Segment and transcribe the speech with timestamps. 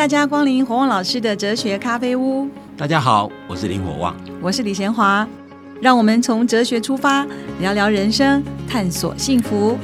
[0.00, 2.48] 大家光临火旺老师的哲学咖啡屋。
[2.74, 5.28] 大家好，我是林火旺，我是李贤华。
[5.82, 7.26] 让我们从哲学出发，
[7.60, 9.76] 聊聊人生，探索幸福。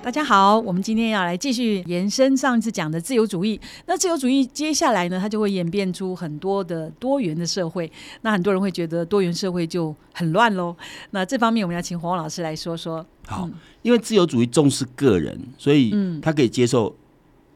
[0.00, 3.60] 大家好，我们今天要来继续延伸上次讲的自由主义。
[3.86, 7.90] 那自由主义接下来呢，它就会演变出很多的多元的社会。
[8.22, 10.76] 那很多人会觉得多元社会就很乱喽。
[11.10, 13.04] 那这方面我们要请黄老师来说说。
[13.26, 13.50] 好，
[13.82, 16.94] 因为自由主义重视个人，所以他可以接受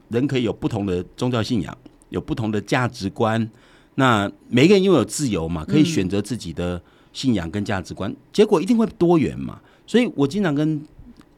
[0.08, 1.76] 人可以有不同的宗教信仰，
[2.08, 3.48] 有不同的价值观。
[3.94, 6.80] 那每个人拥有自由嘛，可以选择自己的
[7.12, 9.60] 信仰跟价值观，结果一定会多元嘛。
[9.86, 10.80] 所以我经常跟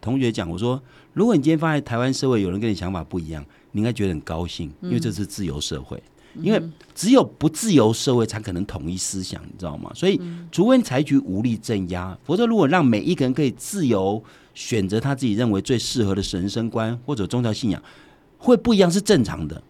[0.00, 0.82] 同学讲，我说。
[1.14, 6.02] 如果你今天放在台湾社会，有人跟你想法不一样，你应该觉得很高兴，因为这是自由社会。
[6.41, 6.62] 因为
[6.95, 9.90] 只有不自由社会才可能统一思想，你知道吗？
[9.95, 10.20] 所以，
[10.51, 14.23] 除非采取武力镇压，否则如果让每一个人可以自由
[14.54, 17.82] 选择他自己认为最适合的神生观或者宗教信仰，
[18.38, 19.62] 会不一样是正常的。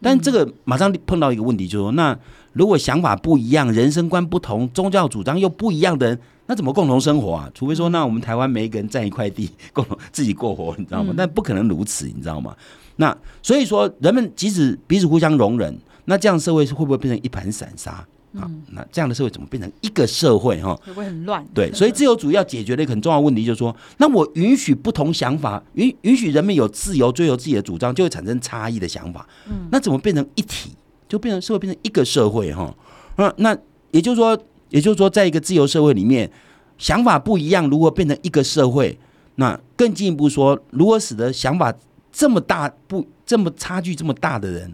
[0.00, 2.18] 但这个马上碰到一个问题，就是说，那
[2.52, 6.20] 如果想法不一样、人生观不同、宗教主张又不一样的人。
[6.46, 7.50] 那怎么共同生活啊？
[7.54, 11.14] 除非说，那我们台湾每一个人占一块地，共同自己过活，你知道吗？
[11.16, 12.54] 但不可能如此，你知道吗？
[12.96, 15.74] 那所以说，人们即使彼此互相容忍，
[16.06, 18.04] 那这样社会是会不会变成一盘散沙？
[18.34, 20.60] 啊，那这样的社会怎么变成一个社会？
[20.60, 21.44] 哈，会不会很乱？
[21.54, 29.26] 对，所以自由主义要解决的一个很重要问题就是说，那我允许不同想法，允允许人们有自由追求自己的主张，就会产生差异的想法。
[29.48, 30.70] 嗯，那怎么变成一体？
[31.08, 32.52] 就变成社会变成一个社会？
[32.52, 32.74] 哈，
[33.16, 33.56] 那那
[33.90, 34.38] 也就是说。
[34.70, 36.28] 也就是说，在一个自由社会里面，
[36.78, 38.98] 想法不一样，如何变成一个社会，
[39.36, 41.72] 那更进一步说，如何使得想法
[42.10, 44.72] 这么大不这么差距这么大的人，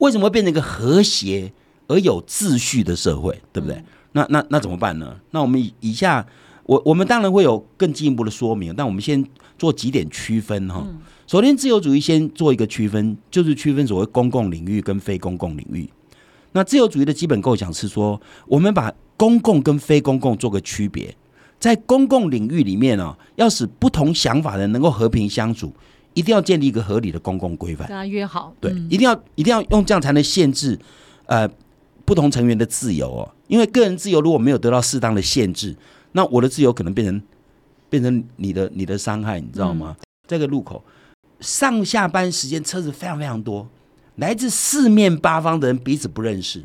[0.00, 1.50] 为什么会变成一个和谐
[1.86, 3.40] 而有秩序的社会？
[3.52, 3.82] 对不对？
[4.12, 5.16] 那那那怎么办呢？
[5.30, 6.26] 那我们以以下，
[6.64, 9.24] 我我们当然会有更进一步的说明，但我们先
[9.56, 10.84] 做几点区分哈。
[11.26, 15.88] 首先，自由主义先做一个区分，就是区分所谓公共领域跟非公共领域。
[16.52, 21.14] 那自由主义的基本构想是说，我们把公共跟非公共做个区别，
[21.60, 25.72] 在公共领域里面呢，要使不同想法的人能够和平相处，
[26.14, 27.86] 一定要建立一个合理的公共规范。
[27.88, 30.78] 跟他约好，对，一定要一定要用这样才能限制
[31.26, 31.48] 呃
[32.04, 33.34] 不同成员的自由哦。
[33.48, 35.76] 因为个人自由如果没有得到适当的限制，
[36.12, 37.22] 那我的自由可能变成
[37.88, 39.96] 变成你的你的伤害，你知道吗？
[40.26, 40.84] 这个路口
[41.40, 43.68] 上下班时间车子非常非常多。
[44.16, 46.62] 来自四面八方的人彼此不认识，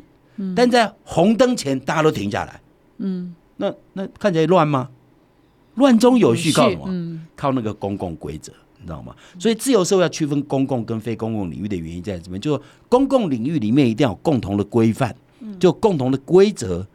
[0.54, 2.60] 但在红灯前大家都停下来。
[2.98, 4.90] 嗯，那那看起来乱吗？
[5.76, 7.20] 乱中有序，靠什么？
[7.34, 8.56] 靠那个公共规则，你
[8.86, 9.14] 知道吗？
[9.38, 12.40] 所以自由社会要区分公共跟非公共领域的原因在这边？
[12.40, 15.14] 就公共领域里面一定要有共同的规范，
[15.58, 16.86] 就共同的规则，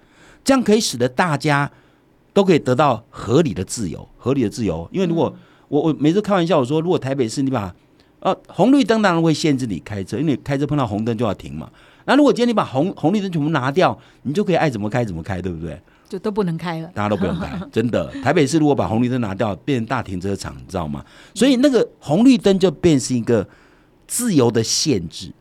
[0.44, 1.70] 这样可以使得大家
[2.34, 4.90] 都可以得到合理的自由，合理的自由。
[4.92, 5.36] 因为如果
[5.68, 7.76] 我我每次开玩笑我说，如果台北市你把
[8.22, 11.70] 呃，红绿灯当然会限制你开车，因为你开车碰到红灯就要停嘛。
[12.06, 15.80] 那如果今天你把红红绿灯全部拿掉，你就可以爱怎么开怎么开，对不对？
[16.12, 18.12] 就都不能开了，大家都不用开， 真的。
[18.22, 21.06] 台北市如果把红绿灯拿掉，变成大停车场，你知道吗？
[21.34, 23.48] 所以那个红绿灯就变成一个
[24.06, 25.32] 自由的限制。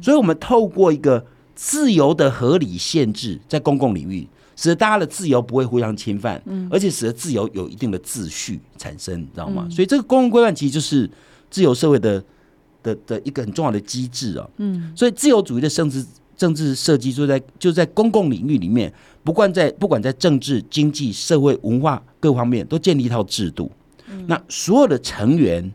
[0.00, 9.66] 所以我们透过一个自由的合理限制，在公共领域，使得大家的自由不会互相侵犯，而且使得自由有一定的秩序产生，你知道吗？
[9.70, 11.10] 所以这个公共规范其实就是。
[11.52, 12.22] 自由社会的
[12.80, 16.06] 的的一个很重要的机制啊，嗯，所以自由主义的政治
[16.40, 18.90] 政治设计就在就在公共领域里面，
[19.22, 23.70] 不管在不管在政治、经济、社会、文化各方面，都建立一套制度。
[24.26, 25.70] 那所有的成员，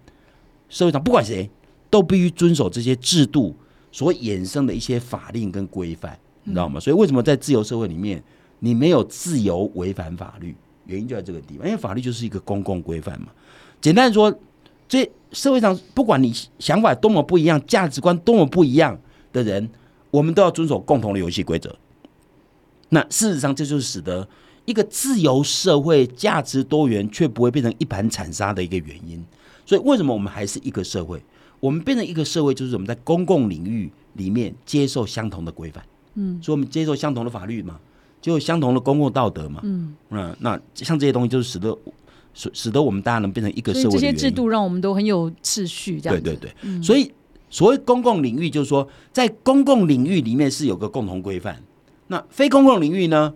[0.67, 1.47] 社会上不管谁，
[1.91, 3.55] 都必须遵守这些制度
[3.91, 6.79] 所衍生的一些法令跟规范，你知道吗？
[6.79, 8.23] 所以为什么在自由社会里面，
[8.57, 10.55] 你没有自由违反法律？
[10.87, 13.27] 原因就在这个地方，因为法律就是一个公共规范嘛。
[13.79, 14.35] 简单说。
[14.87, 18.95] 这社会上，不管你想法多么不一样，价值观多么不一样
[19.33, 19.67] 的人，
[20.15, 21.75] 我们都要遵守共同的游戏规则。
[22.89, 24.27] 那事实上，这就是使得
[24.65, 29.23] 一个自由社会价值多元却不会变成一盘惨沙的一个原因。
[29.65, 31.21] 所以，为什么我们还是一个社会？
[31.59, 35.83] 我们变成一个社会，就是我们在公共领域里面接受相同的规范。
[36.13, 37.79] 嗯，所以我们接受相同的法律嘛，
[38.21, 39.59] 就相同的公共道德嘛。
[39.63, 41.77] 嗯，那，那像这些东西，就是使得。
[42.37, 46.01] 使使得我们大家能变成一个社会，这些制度让我们都很有秩序。
[46.01, 47.09] 这样对对对，所以
[47.49, 51.61] 所谓公共领域，就是说在公共领域里面是有个共同规范。
[52.07, 53.33] 那非公共领域呢，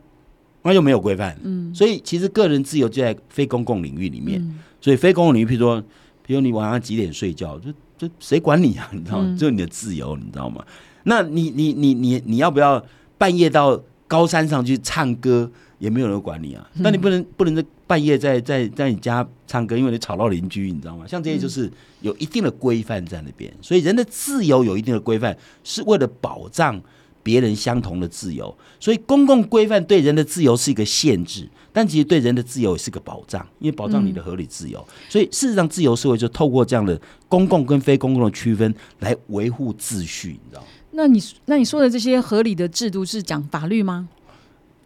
[0.64, 1.38] 那就没有规范。
[1.44, 4.44] 嗯，所以其实个人自由就在非公共领域里面。
[4.82, 5.84] 所以非公共领域，譬如说，
[6.26, 8.90] 比如你晚上几点睡觉，就就谁管你啊？
[8.94, 9.36] 你知道吗？
[9.38, 10.64] 就你的自由，你知道吗？
[11.04, 12.84] 那你你你你你要不要
[13.18, 15.50] 半夜到高山上去唱歌？
[15.80, 16.70] 也没有人管你啊。
[16.76, 21.08] 那你不能不能在半夜在在在你家唱歌，因为你吵到邻居，你知道吗？
[21.08, 21.72] 像这些就是
[22.02, 26.80] 有一定的规范在那边，所以人的自由有一定的规范，是为了保障
[27.24, 28.56] 别人相同的自由。
[28.80, 34.88] 所以公共规范对人的自由是一个限制，但其实对人的自由也是个保障，因为保障你的合理自由。
[35.10, 40.68] 所以事实上，自由社会就透过这样的公共跟非公共的区分来维护秩序，你知道吗？
[40.92, 44.10] 那你那你说的这些合理的制度是讲法律吗？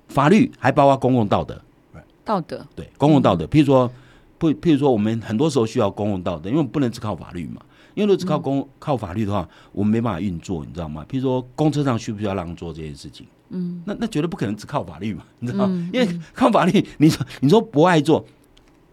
[0.07, 1.61] 法律还包括公共道德。
[2.25, 3.91] 道德对公共道德，譬如说，
[4.37, 7.61] 不，譬如说，我们很多时候需要公共道德，因为不能只靠法律嘛。
[7.95, 11.05] 因为如果只靠公靠法律的话，我们没办法运作，你知道吗？
[11.07, 13.27] 譬如说，公车上需不需要让座这件事情？
[13.49, 15.89] 嗯，那那绝对不可能只靠法律嘛，你知道吗？
[15.93, 18.25] 因为靠法律，你说你说不爱做，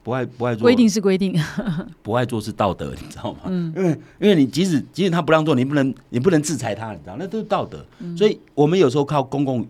[0.02, 1.34] 不爱不爱做，规定是规定，
[2.02, 3.38] 不爱做是道德，你知道吗？
[3.46, 3.90] 嗯，因为
[4.20, 7.82] 因为你即使即使他不让座，你不能你不能制裁他，你知道，那都是道德。
[8.14, 9.66] 所以我们有时候靠公共，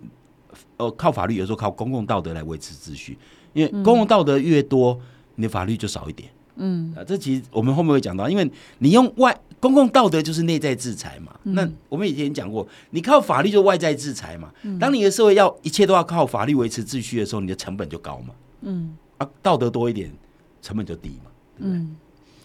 [0.77, 3.17] 呃，靠法律，有时候靠公共道德来维持秩序。
[3.53, 4.99] 因为公共道德越多，
[5.37, 6.29] 你的法律就少一点。
[6.63, 8.51] 嗯，啊，这其实我们后面会讲到，因为
[8.81, 11.33] 你用外公共道德就是内在制裁嘛。
[11.43, 14.51] 那我们以前讲过，你靠法律就外在制裁嘛。
[14.79, 18.35] 当你的社会要一切都要靠法律维持秩序的时候，你的成本就高嘛。
[18.61, 20.13] 嗯，啊，道德多一点，
[20.61, 21.31] 成本就低嘛。
[21.59, 21.97] 嗯，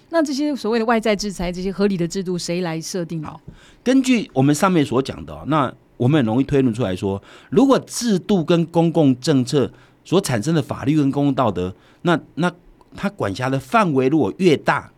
[0.10, 3.22] 那这些所谓的外在制裁，这些合理的制度，谁来设定？
[3.22, 3.42] 好，
[3.84, 9.70] 根据我们上面所讲的，那我们很容易推论出来说，如果制度跟公共政策。
[10.06, 12.50] 所产生的法律跟公共道德，那那
[12.96, 14.90] 它管辖的范围如果越大，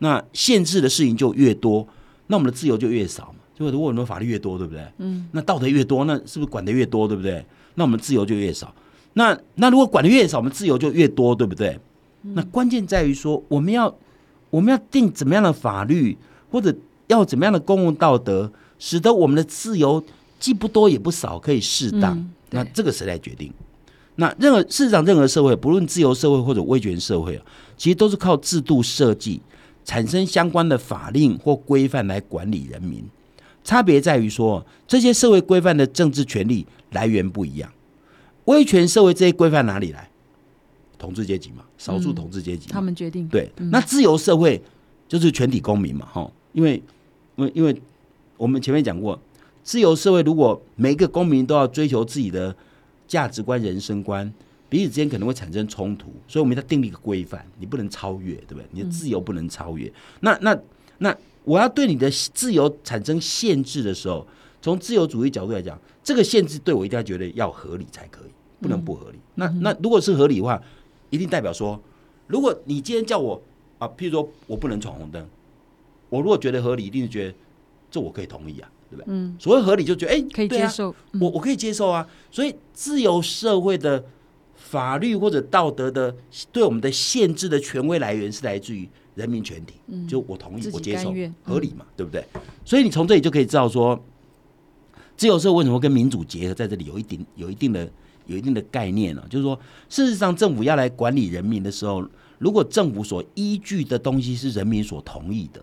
[0.00, 1.88] 那限制的事情就越多，
[2.26, 3.38] 那我们的自由就越少嘛。
[3.54, 4.84] 就如果我们法律越多，对不对？
[4.98, 5.26] 嗯。
[5.32, 7.42] 那道德越多，那是不是管的越多，对不对？
[7.76, 8.74] 那我们自由就越少。
[9.14, 11.78] 那那如果管的越少，我们自由就越多，对不对？
[12.20, 13.94] 那关键在于说，我们要
[14.50, 16.18] 我们要定怎么样的法律，
[16.50, 16.74] 或者
[17.06, 20.04] 要怎么样的公共道德，使得我们的自由
[20.38, 22.28] 既不多也不少，可以适当。
[22.50, 23.50] 那这个谁来决定？
[24.18, 27.44] 那任何事实上，任何社会，不论自由社会或者威权社会啊，
[27.76, 29.42] 其实都是靠制度设计
[29.84, 33.04] 产生相关的法令或规范来管理人民。
[33.62, 37.70] 差别在于说，这些社会规范的政治权利来源不一样。
[38.46, 40.08] 威权社会这些规范哪里来？
[40.98, 43.28] 统治阶级嘛，少数统治阶级他们决定。
[43.28, 44.62] 对，那自由社会
[45.06, 46.82] 就是全体公民嘛，哈，因为，
[47.36, 47.82] 因为，因为
[48.38, 49.20] 我们前面讲过，
[49.62, 52.56] 自由社会如果每一个公民都要追求自己的。
[53.06, 54.32] 价值观、人生观
[54.68, 58.64] 彼此之间可能会产生冲突，所以我们要定立一个规范，你不能超越，对不对？
[58.72, 59.92] 你的自由不能超越。
[60.20, 60.58] 那、那、
[60.98, 64.26] 那，我要对你的自由产生限制的时候，
[64.60, 68.30] 从自由主义角度来讲，这个限制对我一定要觉得要合理才可以，
[68.60, 69.18] 不能不合理。
[69.36, 70.60] 那、那如果是合理的话，
[71.10, 71.80] 一定代表说，
[72.26, 73.40] 如果你今天叫我
[73.78, 75.24] 啊，譬如说我不能闯红灯，
[76.08, 77.34] 我如果觉得合理，一定是觉得
[77.90, 78.68] 这我可以同意啊。
[78.90, 79.04] 对不对？
[79.08, 82.06] 嗯，所谓合理就觉得哎，可以接受，我我可以接受啊。
[82.30, 84.04] 所以自由社会的
[84.54, 86.14] 法律或者道德的
[86.52, 92.24] 对我们的限制的权威来源是来自于人民全体，嗯就我同意，我接受，合理嘛，对不对？
[92.64, 93.98] 所以你从这里就可以知道说，
[95.16, 97.88] 自由社会为什么跟民主结合，在这里有一定有一定的
[98.26, 99.26] 有一定的概念了。
[99.30, 99.58] 就是说，
[99.88, 102.06] 事实上政府要来管理人民的时候，
[102.38, 105.62] 如果政府所依据的东西是人民所同意的。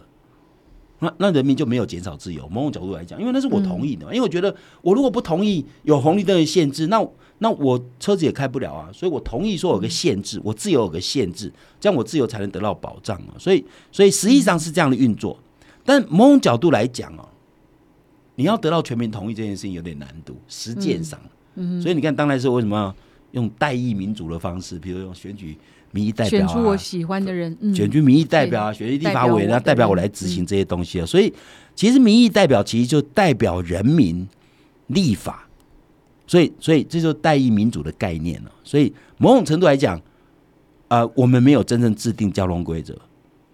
[1.03, 2.47] 那那人民就没有减少自由。
[2.47, 7.05] 某种角度来讲，因为那是我同意的，因为我觉得我如果不同意有红绿灯的限制，那
[7.39, 8.89] 那我车子也开不了啊。
[8.93, 13.35] 所以我同意说有个限制，我自由有个限制，这样我自由才能得到保障啊。
[13.37, 15.37] 所以所以实际上是这样的运作。
[15.83, 17.27] 但某种角度来讲哦，
[18.35, 21.19] 你要得到全民同意这件事情有点难度，实践上。
[21.55, 22.95] 嗯，所以你看当代社会为什么要
[23.31, 25.57] 用代议民主的方式，比如用选举。
[25.93, 31.05] 民意代表啊，选出我喜欢的人，嗯选出民意代表啊，选出立法委员，代表我来执行这些东西啊。
[31.05, 31.31] 所以，
[31.75, 34.27] 其实民意代表其实就代表人民
[34.87, 35.47] 立法，
[36.25, 38.51] 所以，所以这就代议民主的概念了。
[38.63, 40.01] 所以，某种程度来讲，
[40.87, 42.97] 呃，我们没有真正制定交通规则，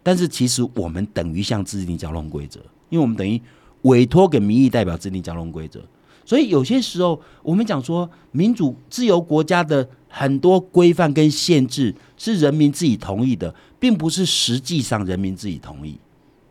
[0.02, 3.40] 但是其实我们等于像制定交通规则，因为我们等于
[3.82, 5.82] 委托给民意代表制定交通规则。
[6.26, 15.98] 所以有些时候，我们讲说民主自由国家的很多规范跟限制是人民自己同意的，并不是实际上人民自己同意。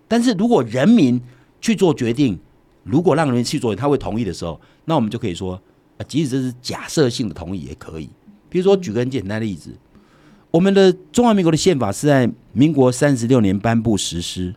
[0.07, 1.21] 但是如果人民
[1.61, 2.39] 去做决定，
[2.85, 5.61] 如果让人民去做，他会同意的时候，那我们就可以说，
[5.99, 8.09] 啊，即使这是假设性的同意也可以。
[8.49, 9.77] 比如说，举个很简单的例子，
[10.51, 14.55] 我们的中华民国的宪法是在民国三十六年颁布实施。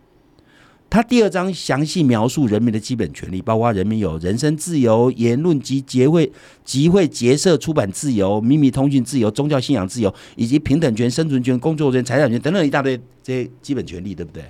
[0.91, 6.29] 他第二章详细描述人民的基本权利，包括人民有人身自由、言论及结会、
[6.65, 14.43] 集会、结社、出版自由、秘密通讯自由、宗教信仰自由，以及平等权、生存权、工作权、财产权等等一大堆这些基本权利，对不对？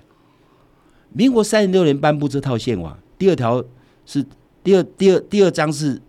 [1.13, 3.63] 民国三十六年颁布这套宪法，第二条
[4.07, 4.25] 是
[4.63, 6.01] 第二第二第二章是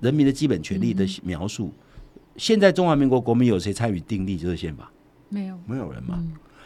[0.00, 1.70] 人民的基本权利的描述，
[2.36, 4.90] 现在中华民国国民有谁参与订立这个宪法？
[5.28, 6.20] 没有，没有人嘛。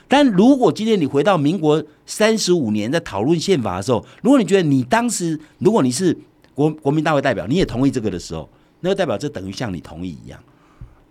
[0.08, 6.16] 但如果今天你回到民国三十五年在讨论宪法的时候，如果你觉得你当时如果你是
[6.54, 8.48] 国国民大会代表，你也同意这个的时候，
[8.80, 10.42] 那就代表这等于像你同意一样。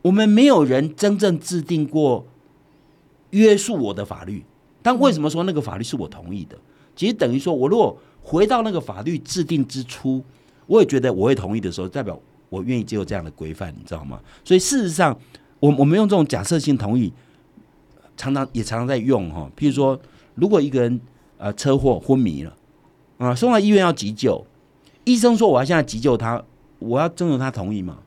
[0.01, 2.25] 我们没有人真正制定过
[3.30, 4.44] 约束我的法律，
[4.82, 6.58] 但为什么说那个法律是我同意的？
[6.96, 10.24] 其实等于说我如果回到那个法律制定之初，
[10.66, 14.20] 我也觉得我会同意的时候，代表我愿意接受这样的规范，你知道吗？
[14.44, 15.16] 所以事实上，
[15.60, 17.13] 我我们用这种假设性同意。
[18.17, 19.97] 常常也常常在用哈，譬如说，
[20.36, 21.00] 如果一个人
[21.38, 22.53] 呃车祸昏迷了
[23.19, 24.45] 啊，送到医院要急救，
[25.05, 26.43] 医生说我要现在急救他，
[26.79, 28.00] 我要征求他同意吗？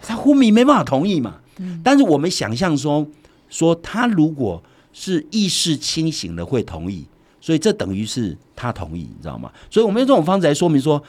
[0.00, 1.40] 他昏迷没办法同意嘛。
[1.82, 3.06] 但是我们想象说，
[3.48, 4.62] 说他如果
[4.92, 7.06] 是意识清醒的会同意，
[7.40, 9.50] 所以这等于是他同意，你知道吗？
[9.70, 11.02] 所以我们用这种方式来说明说，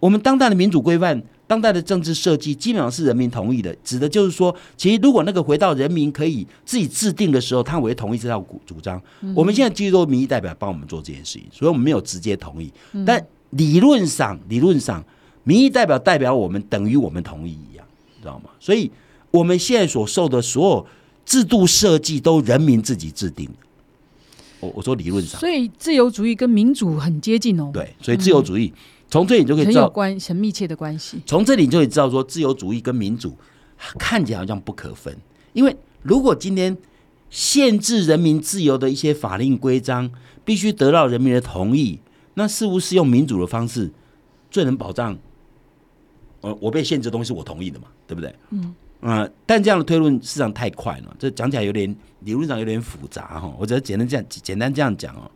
[0.00, 1.22] 我们当代的民主规范。
[1.46, 9.00] 当代的政治设计基本上是人民同意的，指的就是说，其实如果那个回到人民可以自己制定的时候，他会同意这套主张。
[9.36, 12.72] 我们现在其实都民意代表帮我们做这件事情，所以我们没有直接同意。
[13.04, 15.04] 但理论上，理论上，
[15.42, 17.86] 民意代表代表我们等于我们同意一样，
[18.22, 18.48] 知道吗？
[18.58, 18.90] 所以
[19.30, 20.86] 我们现在所受的所有
[21.26, 23.52] 制度设计都人民自己制定的。
[24.60, 27.70] 我我说理论上，所以自由主义跟民主很接近哦。
[27.70, 28.72] 对，所以自由主义。
[29.08, 31.22] 从这里就可以知道关很密切的关系。
[31.26, 33.36] 从这里就可以知道说，自由主义跟民主
[33.98, 35.16] 看起来好像不可分。
[35.52, 36.76] 因为如果今天
[37.30, 40.10] 限制人民自由的一些法令规章
[40.44, 42.00] 必须得到人民的同意，
[42.34, 43.90] 那似乎是用民主的方式
[44.50, 45.16] 最能保障。
[46.40, 48.34] 我我被限制的东西我同意的嘛，对不对？
[48.50, 53.54] 嗯啊，但这样的推论事实上太快了，这讲起来有点理论上有点复杂哈。
[53.58, 55.30] 我只要简单这样简单这样讲哦。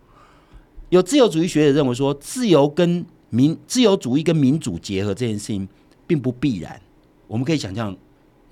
[0.88, 5.68] 有自由主义学者认为说，自由跟民自由主义跟民主结合这件事情
[6.06, 6.80] 并不必然，
[7.26, 7.96] 我们可以想象，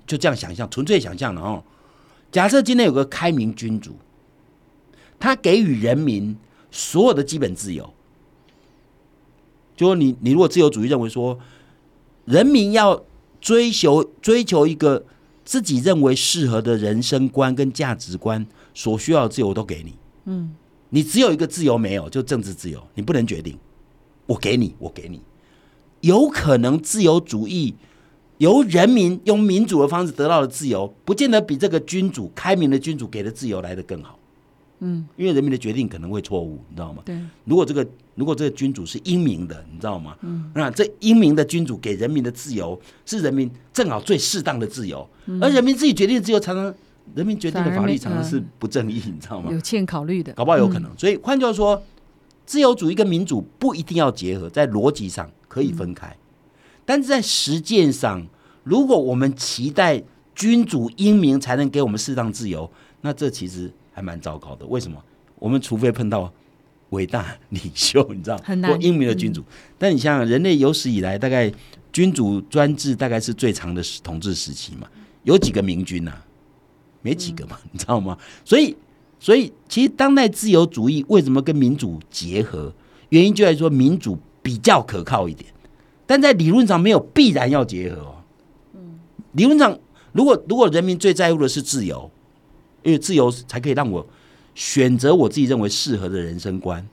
[0.05, 1.63] 就这样想象，纯粹想象的哦。
[2.31, 3.95] 假设今天有个开明君主，
[5.19, 6.37] 他给予人民
[6.69, 7.91] 所有的基本自由，
[9.75, 11.39] 就说你你如果自由主义认为说，
[12.25, 13.03] 人民要
[13.39, 15.05] 追求追求一个
[15.45, 20.53] 自己认为适合的人生观跟价值观，所需要的自由都给你，嗯，
[20.89, 23.57] 你只有一个自由没有，就政治自由，你不能决定。
[24.27, 25.21] 我给你，我给你，
[26.01, 27.73] 有可能自由主义
[28.37, 34.19] 由人民用民主的方式得到的自由，不见得比这个君主开明的君主给的自由来的更好。
[34.79, 37.01] 嗯，因为人民的决定可能会错误，你知道吗？
[37.03, 37.17] 对。
[37.45, 40.15] 如果这个如果这个君主是英明的，你知道吗？
[40.21, 40.51] 嗯。
[40.53, 45.09] 那这英明的君主给人民的自由是人民正好最适当的自由，
[45.41, 46.65] 而人民自己决定的自由常常
[47.15, 49.51] 人民决定的法律常常是不正义，你知道吗？
[49.51, 50.91] 有欠考虑的，搞不好有可能。
[50.97, 51.81] 所以换句话说。
[52.47, 56.15] 自由主义跟民主不一定要结合，在逻辑上可以分开，
[56.85, 58.25] 但是在实践上，
[58.63, 60.01] 如果我们期待
[60.33, 64.65] 君主英明才能给我们适当自由，那这其实还蛮糟糕的。
[64.65, 64.97] 为什么？
[65.37, 66.33] 我们除非碰到
[66.91, 69.43] 伟大领袖，你知道，很难英明的君主。
[69.77, 71.51] 但你想想，人类有史以来大概
[71.91, 74.87] 君主专制大概是最长的统治时期嘛？
[75.23, 76.13] 有几个明君呐？
[77.01, 78.17] 没几个嘛，你知道吗？
[78.45, 78.73] 所以。
[79.19, 82.71] 所以，其实当代自由主义为什么跟民主结合？
[83.09, 85.49] 原因就在说民主比较可靠一点，
[86.05, 88.15] 但在理论上没有必然要结合哦。
[88.75, 88.99] 嗯，
[89.31, 89.77] 理论上，
[90.11, 92.11] 如果如果人民最在乎的是自由，
[92.83, 94.05] 因为自由才可以让我
[94.53, 96.87] 选择我自己认为适合的人生观。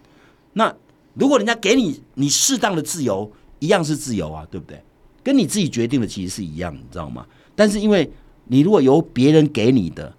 [0.54, 0.74] 那
[1.12, 4.82] 如果人家给你你适当的自由，一样是自由啊，对不对？
[5.22, 7.26] 跟你自己决定的其实是一样，你知道吗？
[7.54, 8.10] 但是因为
[8.46, 10.14] 你如果由别人给你的。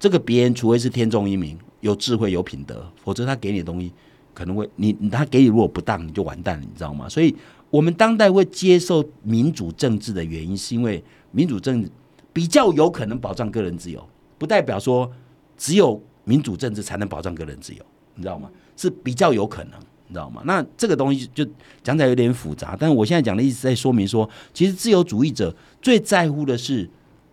[0.00, 3.92] 这个别人除非是天纵英明、有智慧、有品德，否则他给你的东西
[4.32, 7.06] 可能会你他给你如果不当，你就完蛋了，你知道吗？
[7.06, 7.36] 所以，
[7.68, 11.90] 我们当代会接受民主政治的原因，是因为民主政治
[12.32, 14.02] 比较有可能保障个人自由，
[14.38, 15.12] 不代表说
[15.58, 18.50] 只有民主政治才能保障个人自由，你知道吗？
[18.78, 20.40] 是比较有可能，你知道吗？
[20.46, 21.46] 那这个东西就
[21.82, 26.88] 讲起来有点复杂，但是我现在讲的意思在说明说，其实自由主义者最在乎的是。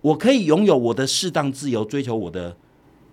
[0.07, 2.55] 我可以拥有我的适当自由，追求我的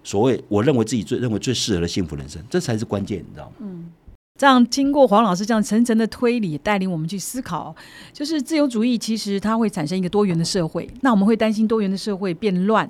[0.04, 3.52] 所谓我认为自己最认为最适合的幸福人生，这才是关键，你知道吗？
[3.58, 3.90] 嗯，
[4.38, 7.74] 这样经过黄老师这样层层的推理，带领我们去思考，
[8.12, 12.88] 就是自由主义其实它会产生一个多元的社会，那我们会担心多元的社会变乱。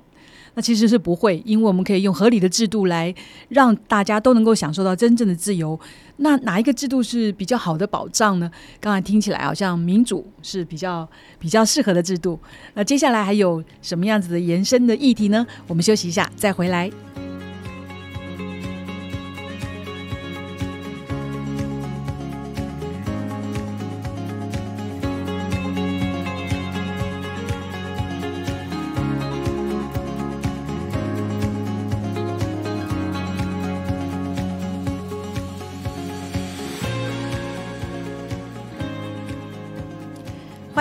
[0.54, 3.14] 那其实是不会，因为我们可以用合理的制度来
[3.48, 5.78] 让大家都能够享受到真正的自由。
[6.18, 8.50] 那哪一个制度是比较好的保障呢？
[8.80, 11.08] 刚才听起来好像民主是比较
[11.38, 12.38] 比较适合的制度。
[12.74, 15.44] 那接下来还有什么样子的延伸的议题呢？
[15.66, 16.88] 我们休息一下，再回来。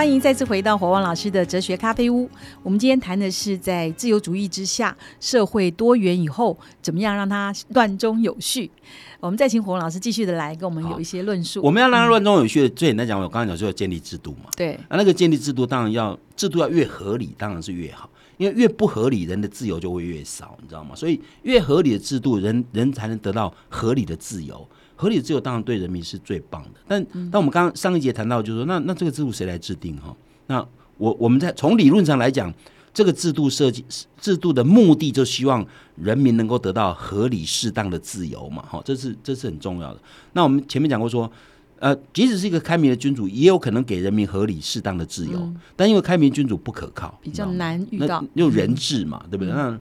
[0.04, 2.28] 欢迎再次回到火旺老师的哲学咖啡屋。
[2.62, 8.70] 我们今天谈的是在自由主义之下，社会多元以后，怎么样让它乱中有序？
[9.18, 11.62] 我们再请火旺老师继续的来跟我们有一些论述。
[11.62, 14.50] 我们要让它乱中有序，最简单讲，我刚才讲说要建立制度嘛。
[14.54, 20.94] 对，啊，那个建立制度当然要制度要越合理，当然是越好，因为越不合理，人的自由就会越少，你知道吗？
[20.94, 24.66] 所以越合理的制度，人人才能得到合理的自由。
[24.96, 30.14] 合理的自由当然对人民是最棒的，但但我们刚刚上一节谈到，就是说，那那这个制度谁来制定哈？
[30.46, 30.64] 那
[30.98, 32.52] 我我们在从理论上来讲，
[32.92, 33.84] 这个制度设计
[34.20, 40.00] 制度的目的，就希望人民能够得到合理适当的自由嘛，哈，这是这是很重要的。
[40.32, 41.30] 那我们前面讲过说，
[41.78, 49.52] 呃，即使是一个开明的君主，也有可能给人民合理适当的自由，但因为开明君主不可靠，比较难遇到，又人治嘛，对不对？
[49.52, 49.78] 那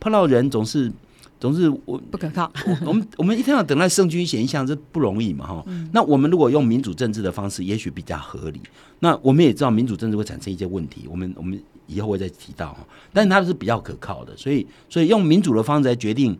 [0.00, 0.92] 碰到人总是。
[1.40, 2.52] 总是我不可靠。
[2.84, 5.64] 我们我们一天要等待圣君显象，这不容易嘛哈。
[5.94, 8.60] 那我们如果用民主政治的方式，也许比较合理。
[8.98, 11.56] 那我们也知道民主政治会产生一些问题，我们我们
[11.86, 12.78] 以后会再提到哈。
[13.12, 16.36] 但是它是比较可靠的，所以所以用民主的方式来决定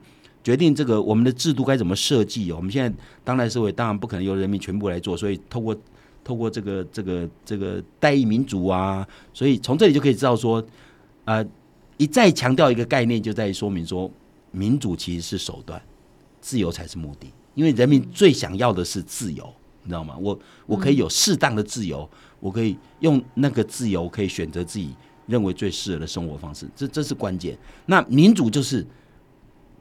[0.49, 2.51] 决定这个我们的制度该怎么设计。
[2.51, 5.77] 我们现在当代社会当然不可能由人民全部来做，所以透过
[6.25, 10.65] 透过这个这个这个代议民主啊，所以从这里就可以知道说，
[11.27, 11.47] 呃，
[11.99, 14.11] 一再强调一个概念，就在于说明说。
[14.51, 15.81] 民主其实是手段，
[16.41, 17.31] 自由才是目的。
[17.55, 19.47] 因为人民最想要的是自由，
[19.83, 20.17] 你知道吗？
[20.19, 22.09] 我我可以有适当的自由，
[22.41, 24.95] 我可以用那个自由可以选择自己
[25.27, 27.59] 认为最适合的生活方式，这这是关键。
[27.85, 28.85] 那民主就是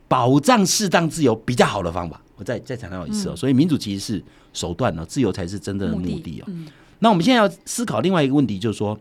[0.07, 2.21] 保障适当自由比较好的方法。
[2.35, 4.23] 我再再强调一次哦，所以民主其实是
[4.53, 6.51] 手段哦，自由才是真正的目的哦。
[6.99, 8.97] 那我们现在要思考另外一个问题，就是说。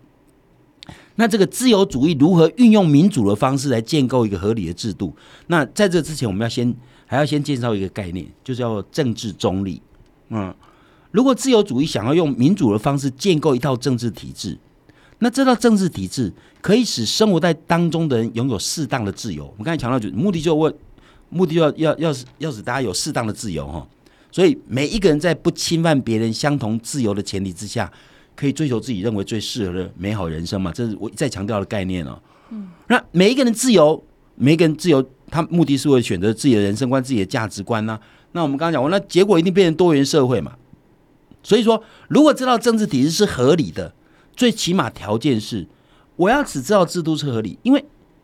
[1.16, 5.16] 那这个自由主义如何运用民主的方式来建构一个合理的制度？
[5.47, 6.73] 那在这之前，我们要先
[7.07, 9.81] 还要先介绍一个概念，就是叫政治中立。
[10.29, 10.55] 嗯，
[11.11, 14.59] 如果自由主义想要用民主的方式建构一套政治体制，
[15.19, 19.45] 那这套政治体制可以使生活在当中的人拥有适当的自由。
[19.45, 20.73] 我们刚才强调，就目的就问，
[21.29, 23.87] 目的要要要使要使大家有适当的自由哈。
[24.31, 27.91] 所以每一个人在不侵犯别人相同自由的前提之下。
[28.37, 30.71] 可以追求自己认为最适合的美好人生嘛？
[30.71, 32.21] 这是我再强调的概念哦。
[32.51, 37.99] 嗯，那每一个人自由，每一个人自由，他目的是为了选择自己的人生观、自己的价值观呢。
[38.33, 40.53] 那我们刚刚讲过，那结果一定变成多元社会嘛。
[41.43, 43.95] 所以说，如果知道政治体制是合理的，
[44.37, 45.67] 最起码条件是，
[46.17, 47.83] 我要只知道制度是合理，因为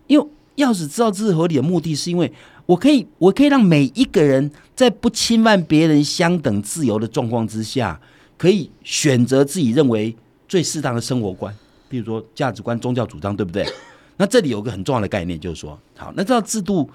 [0.08, 2.30] 因为要使知道制度合理的目的是因为
[2.66, 8.00] 我可以我可以让每一个人在不侵犯别人相等自由的状况之下。
[8.38, 10.12] 可以选择自己认为
[10.48, 11.54] 最适当的生活观，
[11.88, 13.64] 比如说价值观、宗教主张，对不对？
[14.18, 16.90] 那这里有个很重要的概念，就是说，好，那这套制度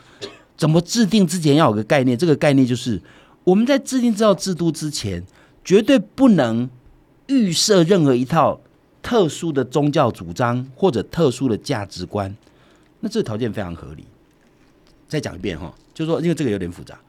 [0.58, 3.01] 怎么制定之前要有个概念，这个概念就是
[3.45, 5.23] 我们在制定这套制度之前，
[5.63, 6.69] 绝对不能
[7.27, 8.60] 预设任何一套
[9.01, 12.36] 特殊的宗教主张或者特殊的价值观。
[12.99, 14.03] 那这个条件非常合理。
[15.08, 17.00] 再讲一遍哈，就是说，因为这个有点复杂。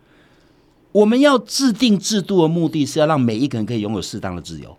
[0.93, 4.77] 我们要制定制度的目的是要让每一个人可以拥有适当的自由。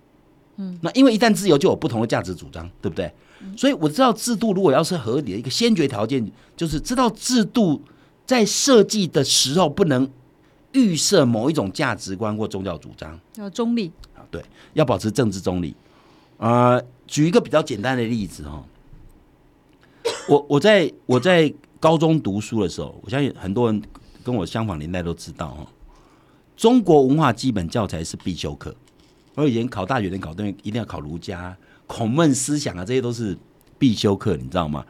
[0.57, 3.13] 嗯，那因为一旦自由，就有不同的价值主张，对不对？
[3.55, 7.81] 所以我知道制度如果要是合理的一个先决条件，就是知道制度
[8.25, 10.09] 在设计的时候不能
[10.73, 15.73] 预设某一种价值观或宗教主张，要中立啊，对，要保持政治中立。
[16.37, 18.65] 啊，举一个比较简单的例子哈，
[20.27, 23.81] 我我在我在高中读书的时候，我相信很多人
[24.23, 25.67] 跟我相仿年代都知道哦。
[26.57, 28.75] 中国文化基本教材是必修课，
[29.35, 31.55] 我以前考大学、连考东西一定要考儒家、
[31.87, 33.37] 孔孟思想啊，这些都是
[33.77, 34.85] 必修课，你知道吗？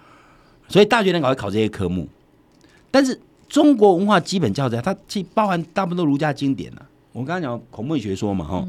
[0.67, 2.08] 所以大学能考会考这些科目。
[2.89, 6.88] 但是中国文化基本教材它既包含大部分都儒家经典了。
[7.12, 8.67] 我刚刚讲孔孟学说嘛，哈。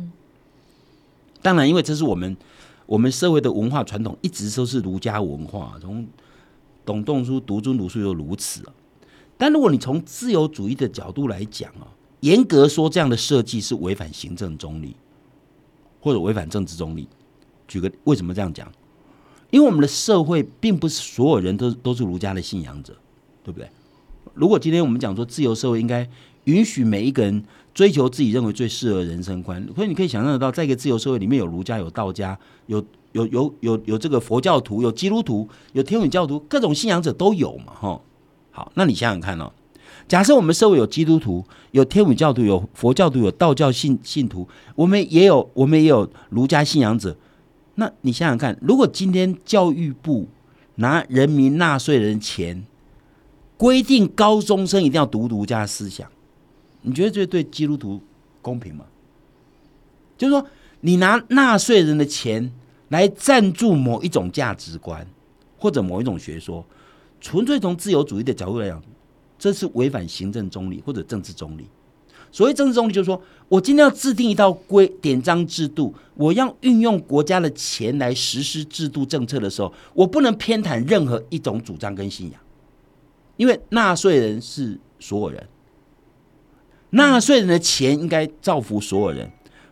[1.40, 2.36] 当然，因为这是我们
[2.84, 6.06] 我们社会的文化传统，一直都是儒家文化，从
[6.90, 8.62] 董仲舒独尊儒术又如此。
[9.36, 11.86] 但如果你从自由主义的角度来讲啊。
[12.20, 14.94] 严格说，这样的设计是违反行政中立，
[16.02, 17.08] 或者违反政治中立。
[17.66, 18.70] 举个为什么这样讲？
[19.50, 22.94] 因为我们的社会并不是所有人都都是儒家的信仰者，
[23.42, 23.66] 对不对？
[24.34, 26.06] 如果今天我们讲说自由社会应该
[26.44, 38.00] 允许每一个人追求自己认为最适合人生观，所以你可以想象得到，在一个自由社会里面有儒家、有道家、有有有有有这个佛教徒、有基督徒、有天主教徒，各种信仰者都有嘛，哈。
[38.50, 39.52] 好，那你想想看哦。
[40.08, 47.16] 假设我们社会有基督徒、有天主教徒、有佛教徒、有道教信信徒，我们也有我们也有儒家信仰者。
[47.76, 50.28] 那你想想看，如果今天教育部
[50.76, 52.64] 拿人民纳税人钱，
[53.56, 56.08] 规定高中生一定要读儒家思想，
[56.82, 58.00] 你觉得这对基督徒
[58.42, 58.84] 公平吗？
[60.18, 60.44] 就是说，
[60.80, 62.52] 你拿纳税人的钱
[62.90, 65.04] 来赞助某一种价值观
[65.56, 66.64] 或者某一种学说，
[67.20, 68.82] 纯粹从自由主义的角度来讲，
[69.38, 71.66] 这是违反行政中立或者政治中立。
[72.32, 82.40] 所谓政治中立，就是说我今天要制定一套规典章制度，我要运用国家的钱来实施制度政策的时候，我不能偏袒任何一种主张跟信仰，
[83.36, 85.48] 因为纳税人是所有人，
[86.90, 89.30] 纳税人的钱应该造福所有人，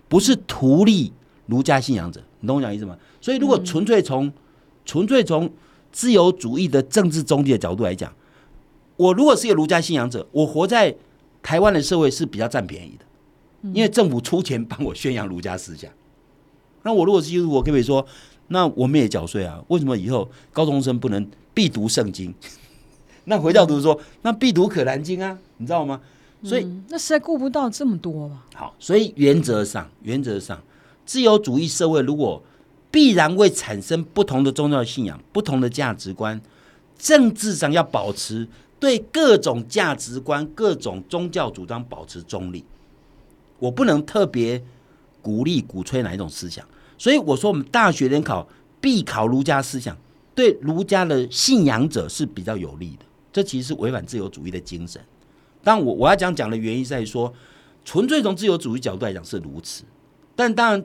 [0.09, 1.13] 不是图利
[1.47, 2.23] 儒家信仰者。
[2.41, 2.97] 你懂我讲意思吗？
[3.29, 4.33] 所以，如果纯粹从
[4.87, 5.51] 纯粹从
[5.93, 8.11] 自由主义的政治中立的角度来讲，
[8.97, 10.97] 我如果是一个儒家信仰者，我活在
[11.43, 13.05] 台湾的社会是比较占便宜的，
[13.75, 15.91] 因为政府出钱帮我宣扬儒家思想。
[16.85, 18.07] 那我如果是基督徒，我可以说，
[18.47, 19.63] 那我们也缴税啊？
[19.69, 22.33] 为什么以后高中生不能必读圣经？
[23.25, 26.01] 那回教徒说，那必读可兰经啊，你知道吗？
[26.43, 28.47] 所以、嗯那实在顾不到这么多吧？
[28.55, 30.63] 好，所以原则上，原则上，
[31.05, 32.43] 自由主义社会如果
[32.91, 36.41] 必然会产生不同的宗教信仰、不同的价值观，
[36.99, 38.49] 政治上要保持
[38.81, 42.65] 对各种价值观、各种宗教主张保持中立。
[43.59, 44.63] 我不能特别
[45.21, 48.49] 鼓励、鼓吹哪一种思想，所以我说我们大学联考
[48.81, 49.97] 必考儒家思想，
[50.35, 53.05] 对儒家的信仰者是比较有利的。
[53.33, 55.01] 这其实是违反自由主义的精神。
[55.63, 57.33] 但我我要讲讲的原因在于说，
[57.85, 59.85] 纯粹从自由主义角度来讲是如此，
[60.35, 60.85] 但当然，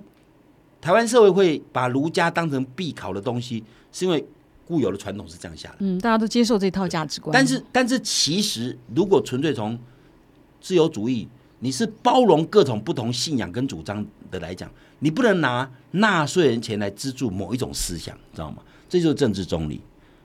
[0.84, 4.22] 台湾社会会把儒家当成必考的东西，是因为
[4.68, 5.76] 固有的传统是这样下来。
[5.80, 9.80] 嗯，大家都接受这套价值观，但是，但是其实如果纯粹从
[10.60, 11.26] 自由主义，
[11.60, 14.70] 你是包容各种不同信仰跟主张的来讲，
[15.00, 18.58] 你不能拿纳税人钱来资助某一种思想，知道吗？
[18.90, 19.80] 这就是政治中立。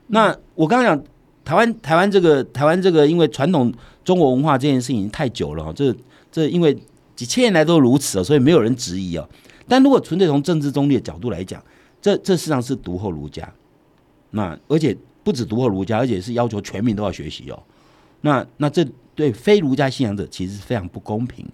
[0.07, 1.05] 那我刚刚讲
[1.45, 5.95] 台湾，台湾这个台湾这个，因为传统中国文化这件事情太久了哈，这
[6.29, 6.77] 这因为
[7.15, 9.25] 几千年来都如此哦，所以没有人质疑哦。
[9.69, 11.63] 但如果纯粹从政治中立的角度来讲，
[12.01, 13.49] 这这实际上是独后儒家。
[14.31, 17.63] 那而且不止独后儒家，而且是要求全民都要学习哦。
[18.21, 21.45] 那那这对非儒家信仰者其实是非常不公平。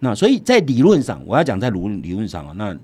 [0.00, 2.76] 那所以在理论上，我要讲在理理论上啊，那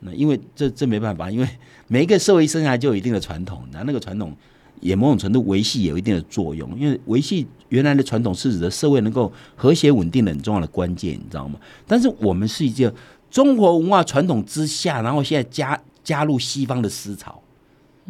[0.00, 1.48] 那因为这这没办法，因为
[1.88, 4.34] 每一个社会生下来就有一定的传统，那那个传统
[4.80, 11.58] 也某种程度维系有一定的作用，因为维系原来的传统是指的社会能够和谐稳定的很重要的关键，你知道吗？
[11.86, 12.92] 但是我们是一件
[13.30, 17.42] 中国文化传统之下，然后现在加加入西方的思潮。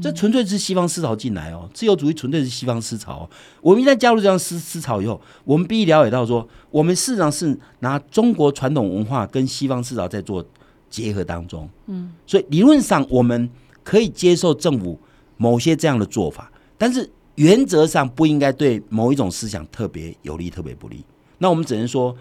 [0.02, 3.30] 这纯粹是西方思潮进来哦，自由主义纯粹是西方思潮、哦。
[3.62, 10.44] 我们一旦加入这样思思潮以后，我们必须了解到说，我们事实上是拿中国传统文化跟西方思潮在做
[10.90, 11.66] 结合当中。
[11.86, 13.48] 嗯，所以理论上我们
[13.82, 15.00] 可以接受政府
[15.38, 21.02] 某些这样的做法，但是原则上不应该对某一种思想特别有利、特别不利。
[21.38, 22.14] 那我们只能说，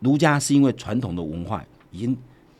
[0.00, 2.18] 儒家是因为传统的文化已经。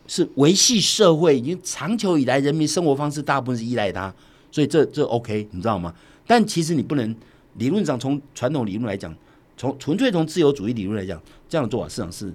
[0.08, 4.12] 是维系社会已经长久以来人民生活方式大部分是依赖它，
[4.50, 5.94] 所以这这 OK，你知道吗？
[6.26, 7.16] 但其实你不能
[7.54, 9.14] 理论上从传统理论来讲，
[9.56, 12.34] 从纯粹从自由主义理论来讲，这样的做法市场是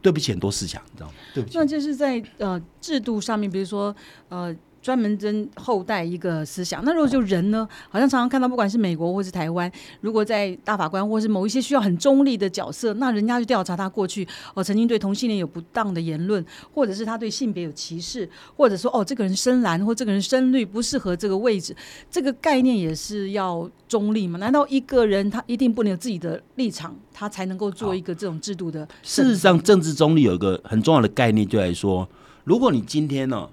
[0.00, 1.14] 对不起很多思想，你知道吗？
[1.34, 1.58] 对不起。
[1.58, 3.94] 那就是在呃制度上面，比如说
[4.30, 4.56] 呃。
[4.84, 7.66] 专门针后代一个思想，那如果就人呢？
[7.88, 9.70] 好像常常看到，不管是美国或是台湾，
[10.02, 16.44] 如果在大法官或是某一些需要很中立的角色，那人家去调查他过去哦曾经对同性恋有不当的言论，
[16.74, 21.74] 或者是他对性别有歧视，或者说哦这个人深蓝或这个人深绿不适合这个位置，
[22.10, 24.38] 这个概念也是要中立吗？
[24.38, 28.86] 难道一个人他一定不能有自己的立场，他才能够做一个这种制度的？
[29.02, 32.06] 事实上，政治中立有一个很重要的概念，就来说，
[32.44, 33.48] 如果你今天呢？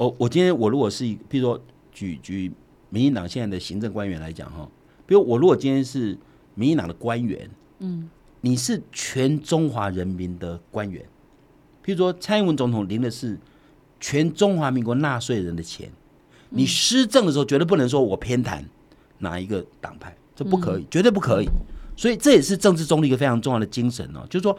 [0.00, 2.50] 我我今天我如果是，比如说举举
[2.88, 4.66] 民进党现在的行政官员来讲哈，
[5.06, 6.16] 比如我如果今天是
[6.54, 8.08] 民进党的官员，嗯，
[8.40, 11.04] 你是全中华人民的官员，
[11.84, 13.38] 譬如说蔡英文总统领的是
[14.00, 15.92] 全中华民国纳税人的钱，
[16.48, 18.64] 你施政的时候绝对不能说我偏袒
[19.18, 21.48] 哪一个党派，这不可以，绝对不可以。
[21.94, 24.58] 所以这也是政治中的一个非常重要的精神哦，就是说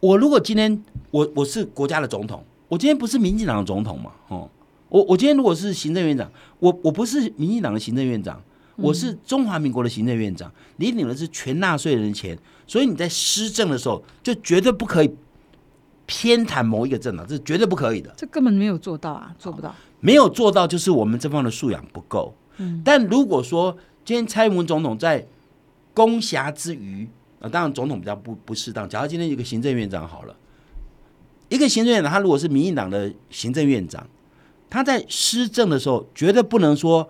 [0.00, 4.50] 我如果今天我我是国家的总统，我今天不是民进党的总统嘛，哦。
[4.90, 8.42] 我我今天如果是行政院长，我我不是民进党的行政院长，
[8.74, 15.10] 我是中华民国的行政院长，你领的是全纳税人的钱，所以你在施政的时候就绝对不可以
[16.06, 18.12] 偏袒某一个政党，这是绝对不可以的。
[18.16, 19.72] 这根本没有做到啊，做不到。
[20.00, 22.34] 没有做到就是我们这方的素养不够。
[22.56, 25.24] 嗯，但如果说今天蔡英文总统在
[25.94, 28.88] 攻辖之余啊，当然总统比较不不适当。
[28.88, 30.34] 假如今天有个行政院长好了，
[31.48, 34.04] 一个行政院长他如果是民进党的行政院长。
[34.70, 37.06] 他在施政的时候，绝对不能说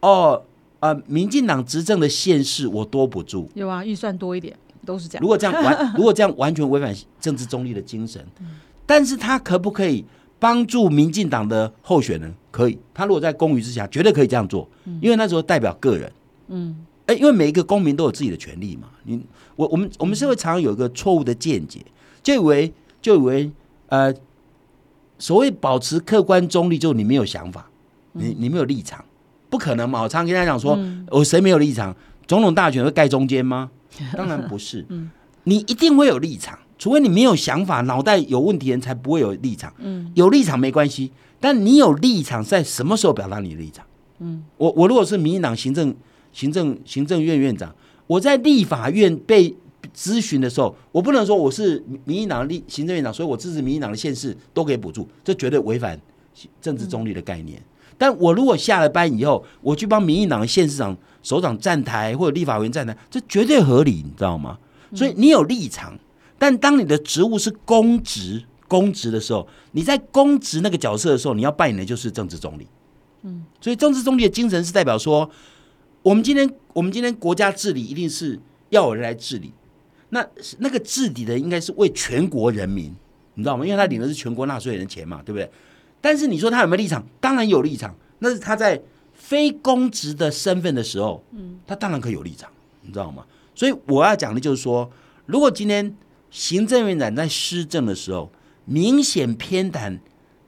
[0.00, 0.42] 哦，
[0.80, 5.22] 呃，民进党执政的县市我多补助，有啊，预算多一点，都是这样。
[5.22, 8.22] 如果这样完， 如果这样完全违反政治中立的精神，
[8.84, 10.04] 但是他可不可以
[10.38, 12.78] 帮助民进党的候选人，可以。
[12.92, 14.68] 他如果在公余之下，绝对可以这样做，
[15.00, 16.12] 因为那时候代表个人。
[16.48, 18.88] 嗯，哎，因为每一个公民都有自己的权利嘛。
[19.04, 19.24] 你
[19.56, 21.80] 我我们我们社会常常有一个错误的见解，
[22.22, 23.50] 就以为就以为
[23.88, 24.12] 呃，
[25.24, 27.66] 所谓保持客观中立，就是你没有想法，
[28.12, 29.02] 你你没有立场，
[29.48, 30.02] 不可能嘛。
[30.02, 31.96] 我常常跟他讲说，我谁没有立场？
[32.26, 33.70] 总统大选会盖中间吗？
[34.12, 34.86] 当然不是。
[35.44, 39.72] 你一定会有立场，除非你没有想法，脑袋有问题人才不会有立场。
[39.78, 41.10] 嗯，有立场没关系，
[41.40, 43.82] 但你有立场，在什么时候表达你的立场？
[44.18, 45.94] 嗯，我我如果是民进党行政
[46.32, 47.74] 行政行政院院长，
[48.06, 49.56] 我在立法院被
[49.96, 55.98] 咨询的时候，我不能说我是民进党的立行政院长，所以我支持民进党的县市都给补助，这绝对违反
[56.60, 57.62] 政治中立的概念。
[57.96, 64.58] 但我如果下了班以后，我去帮民进党的县市长首长站台或者立法委员站台，这绝对合理，你知道吗？
[64.92, 65.96] 所以你有立场，
[66.38, 72.66] 但当你的职务是公职、公职的时候，你在公职那个角色的时候，你要扮演的就是政治中立。
[73.22, 75.30] 嗯，所以政治中立的精神是代表说，
[76.02, 78.38] 我们今天我们今天国家治理一定是
[78.70, 79.52] 要有人来治理，
[80.14, 80.24] 那
[80.60, 82.94] 那个治理的应该是为全国人民，
[83.34, 83.66] 你知道吗？
[83.66, 85.50] 因为他领的是全国纳税人的钱嘛，对不对？
[86.00, 87.04] 但是你说他有没有立场？
[87.20, 88.80] 当然有立场，那是他在
[89.12, 92.48] 非公职的身份的时候，嗯，他当然可以有立场，
[92.82, 93.26] 你知道吗？
[93.56, 94.88] 所以我要讲的就是说，
[95.26, 95.96] 如果今天
[96.30, 98.30] 行政院长在施政的时候，
[98.66, 99.98] 明显偏袒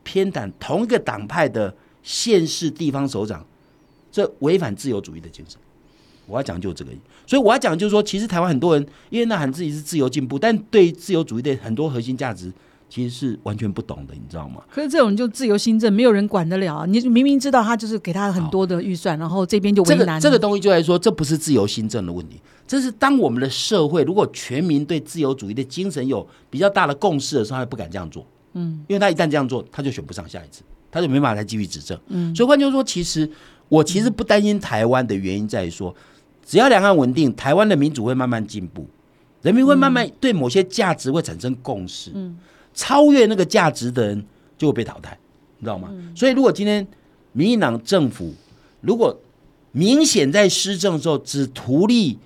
[0.05, 1.75] 偏袒同一个党派的
[2.05, 3.45] 县市地方首长，
[4.13, 5.59] 这违反自由主义的精神。
[6.27, 6.91] 我要讲就这个，
[7.27, 12.53] 所以我要讲就是说，其实台湾很多人因为那喊自己是自由进步，但对自由主义的很多核心价值。
[12.89, 14.63] 其实是完全不懂的，你知道吗？
[14.71, 16.87] 可是这种就自由新政，没有人管得了。
[16.87, 20.21] 你明明知道他就是给他很多的预算，然后这边就为难。
[20.21, 28.25] 这个东西就来说，这不是自由新政的问题，这是当我们的社会如果全民对自由主义的精神有比较大的共识的时候，他不敢这样做。
[28.53, 31.99] 嗯，因为他一旦这样做，他就选不上下一次，他就没办法再继续执政。
[32.07, 33.29] 嗯，所以换句话说，其实
[33.69, 35.93] 我其实不担心台湾的原因在于说，
[36.47, 38.87] 只要两岸稳定，台湾的民主会慢慢进步，
[39.43, 42.13] 人民会慢慢对某些价值会产生共识。
[42.15, 42.39] 嗯。
[42.73, 44.23] 超越那个价值的人
[44.59, 45.19] 就会被淘汰，
[45.57, 45.91] 你知道吗？
[46.15, 46.87] 所以如果今天
[47.33, 48.35] 民进党政府
[48.83, 49.19] 如果
[49.73, 52.19] 明显在施政的时候只图利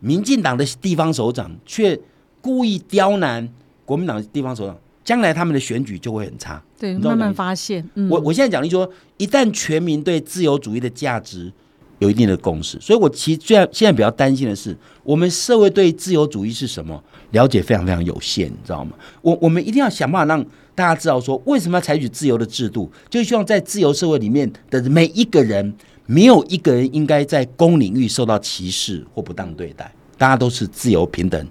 [0.00, 1.98] 民进党的地方首长，却
[2.42, 3.48] 故意刁难
[3.86, 6.62] 国民党的地方首长，将来他们的选举就会很差。
[6.78, 7.82] 对，慢慢发现。
[8.10, 11.50] 我我现在讲的说，一旦全民对自由主义的价值
[11.98, 17.02] 有一定的共识，所以我其实现在现在比较担心的是，我们社会对自由主义是什么？
[17.32, 18.92] 了解非常非常有限，你知道吗？
[19.20, 25.74] 我我们一定要想办法让大家知道，说为什么要采取自由的制度，就希望在自由社会里面的每一个人，
[26.06, 31.46] 没有一个人应该在公领域受到歧视或不当对待，大家都是自由平等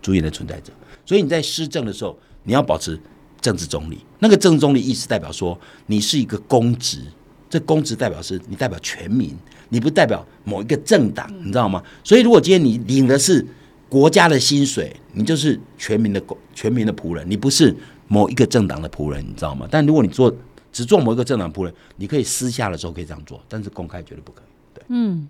[0.00, 0.72] 主义的存在者。
[1.04, 2.98] 所以你在施政的时候，你要保持
[3.40, 3.98] 政治中立。
[4.18, 7.02] 那个政治中立意思代表说，你是一个公职，
[7.48, 9.36] 这公职代表是你代表全民，
[9.70, 11.82] 你不代表某一个政党，你知道吗？
[12.04, 13.44] 所以如果今天你领的是。
[13.90, 16.22] 国家的薪水，你就是全民的
[16.54, 17.74] 全民的仆人，你不是
[18.06, 19.66] 某一个政党的仆人，你知道吗？
[19.68, 20.32] 但如果你做
[20.70, 24.44] 只做某一个政党仆人，你可以私下的时候可以这样做，但是公开绝对不可以。
[24.74, 25.28] 对，嗯。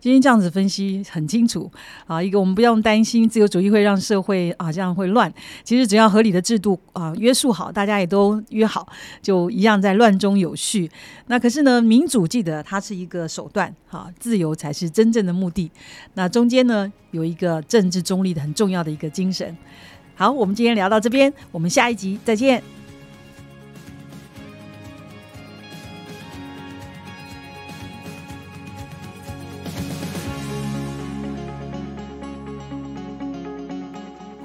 [0.00, 1.70] 今天这样子分析很清楚
[2.06, 5.32] 啊，一个我们不用担心自由主义会让社会啊这样会乱，
[5.64, 8.86] 其实只要合理的制度啊约束好，大家也都约好，
[9.20, 10.88] 就一样在乱中有序。
[11.26, 15.70] 那可是呢，民主记得它是一个手段，哈，自由才是真正的目的。
[16.14, 19.56] 那中间呢有一个政治中立的很重要的一个精神。
[20.14, 22.77] 好，我们今天聊到这边，我们下一集再见。